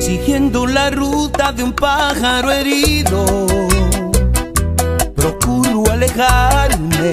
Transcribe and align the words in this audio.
siguiendo 0.00 0.66
la 0.66 0.90
ruta 0.90 1.52
de 1.52 1.62
un 1.62 1.72
pájaro 1.72 2.50
herido. 2.50 3.46
Procuro 5.14 5.84
alejarme 5.88 7.12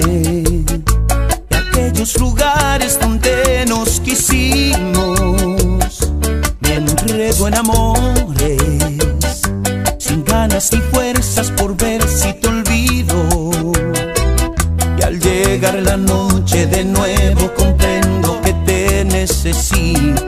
de 1.48 1.56
aquellos 1.56 2.18
lugares 2.18 2.98
donde 2.98 3.64
nos 3.68 4.00
quisimos. 4.00 6.10
Me 6.58 6.74
enredo 6.74 7.46
en 7.46 7.54
amores, 7.54 8.60
sin 9.98 10.24
ganas 10.24 10.72
ni 10.72 10.80
fuerzas 10.80 11.52
por 11.52 11.76
ver 11.76 12.02
si 12.08 12.32
te 12.32 12.48
olvido. 12.48 13.52
Y 14.98 15.02
al 15.02 15.20
llegar 15.20 15.74
la 15.74 15.96
noche 15.96 16.66
de 16.66 16.84
nuevo 16.84 17.54
comprendo 17.54 18.40
que 18.40 18.52
te 18.66 19.04
necesito. 19.04 20.19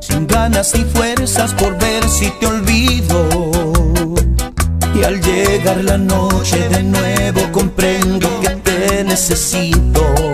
Sin 0.00 0.26
ganas 0.26 0.74
ni 0.74 0.84
fuerzas 0.84 1.52
por 1.54 1.78
ver 1.78 2.08
si 2.08 2.30
te 2.40 2.46
olvido. 2.46 3.28
Y 4.94 5.04
al 5.04 5.20
llegar 5.20 5.84
la 5.84 5.98
noche 5.98 6.68
de 6.70 6.82
nuevo 6.82 7.52
comprendo 7.52 8.28
que 8.40 8.50
te 8.50 9.04
necesito. 9.04 10.33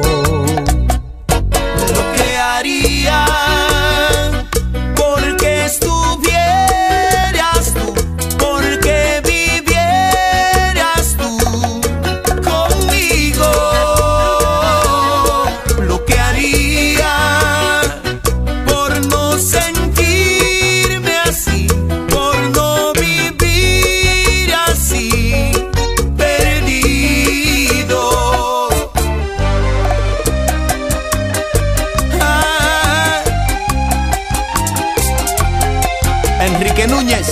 Enrique 36.80 36.86
Núñez, 36.86 37.26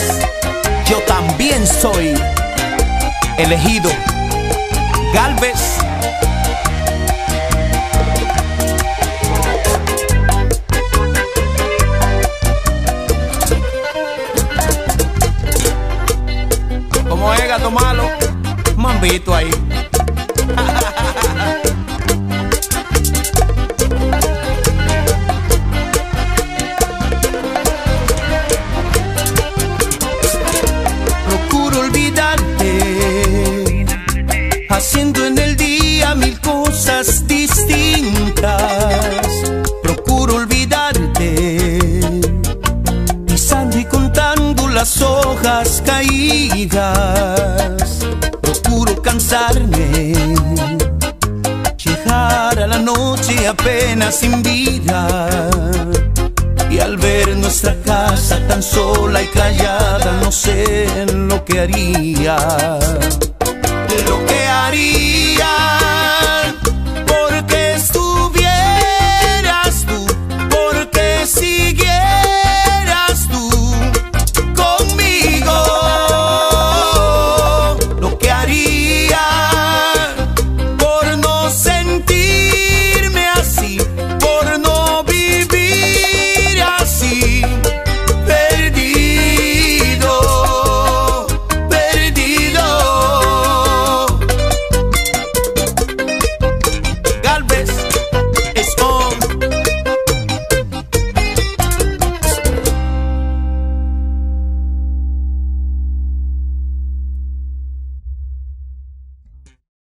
yo 0.86 1.00
también 1.02 1.66
soy 1.66 2.14
elegido. 3.38 3.90
Galvez. 5.14 5.78
Como 17.08 17.32
es 17.32 17.48
gato 17.48 17.70
malo, 17.70 18.04
mambito 18.76 19.34
ahí. 19.34 19.50
haciendo 34.78 35.26
en 35.26 35.36
el 35.38 35.56
día 35.56 36.14
mil 36.14 36.40
cosas 36.40 37.26
distintas. 37.26 38.56
Procuro 39.82 40.36
olvidarte 40.36 41.88
pisando 43.26 43.76
y 43.76 43.84
contando 43.84 44.68
las 44.68 45.02
hojas 45.02 45.82
caídas. 45.84 46.86
Procuro 48.40 49.02
cansarme, 49.02 50.12
llegar 51.84 52.60
a 52.60 52.66
la 52.68 52.78
noche 52.78 53.48
apenas 53.48 54.14
sin 54.14 54.44
vida. 54.44 55.50
Y 56.70 56.78
al 56.78 56.98
ver 56.98 57.36
nuestra 57.36 57.74
casa 57.84 58.38
tan 58.46 58.62
sola 58.62 59.22
y 59.22 59.26
callada, 59.26 60.20
no 60.22 60.30
sé 60.30 60.86
lo 61.12 61.44
que 61.44 61.60
haría. 61.62 62.36
Lo 64.06 64.26
que 64.26 64.37